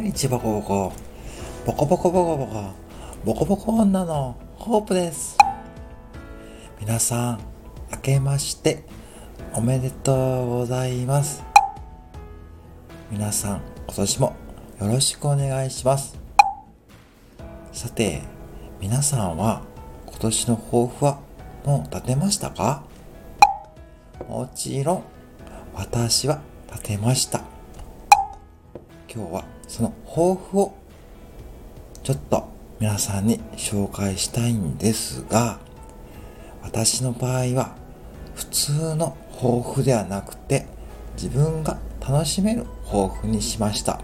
[0.00, 0.92] 日ボコボコ、
[1.66, 2.74] ボコボコボコボコ、
[3.24, 5.36] ボコボコ女のホープです。
[6.80, 7.40] 皆さん、
[7.92, 8.84] 明けまして
[9.52, 11.44] おめでとうございます。
[13.10, 14.36] 皆さん、今年も
[14.80, 16.18] よろしくお願いします。
[17.72, 18.22] さて、
[18.80, 19.62] 皆さんは
[20.06, 21.18] 今年の抱負は
[21.66, 22.84] もう立てましたか？
[24.26, 25.02] もちろん、
[25.74, 26.40] 私は
[26.70, 27.42] 立てました。
[29.12, 30.74] 今日はその抱負を
[32.04, 35.58] ちょっと皆さんに紹介したいんですが、
[36.62, 37.74] 私の場合は
[38.36, 40.66] 普通の抱負ではなくて
[41.14, 44.00] 自分が楽しめる抱負にしました。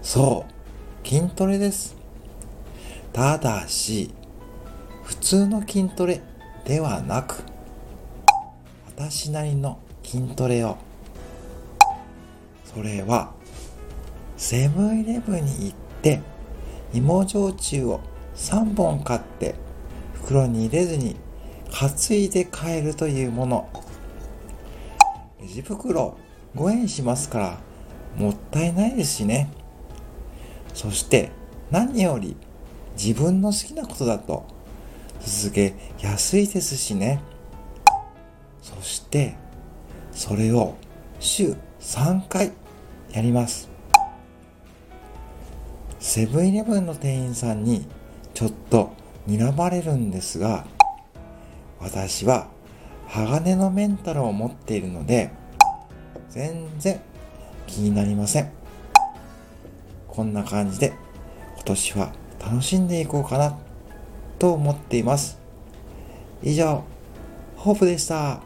[0.00, 0.46] そ
[1.04, 1.96] う、筋トレです。
[3.12, 4.12] ただし、
[5.02, 6.22] 普通の筋トレ
[6.64, 7.42] ではなく、
[8.86, 10.76] 私なりの筋トレを
[12.76, 13.32] それは
[14.36, 16.20] セブンイレブンに行って
[16.92, 18.02] 芋焼酎を
[18.34, 19.54] 3本買って
[20.12, 21.16] 袋に入れずに
[21.70, 21.88] 担
[22.18, 23.70] いで帰るというもの。
[25.40, 26.18] レジ袋
[26.54, 27.58] 5円しますから
[28.18, 29.50] もったいないですしね。
[30.74, 31.30] そして
[31.70, 32.36] 何より
[33.02, 34.44] 自分の好きなことだと
[35.22, 37.22] 続け安いですしね。
[38.60, 39.34] そして
[40.12, 40.74] それを
[41.20, 42.52] 週3回
[43.16, 43.70] やります。
[45.98, 47.88] セブンイレブンの店員さんに
[48.34, 48.92] ちょっと
[49.26, 50.66] 睨まれるんですが、
[51.80, 52.48] 私は
[53.08, 55.30] 鋼のメンタルを持っているので、
[56.28, 57.00] 全然
[57.66, 58.52] 気になりません。
[60.08, 60.92] こんな感じで
[61.54, 63.58] 今年は楽しんでいこうかな
[64.38, 65.38] と思っています。
[66.42, 66.84] 以上、
[67.56, 68.42] ホープでした。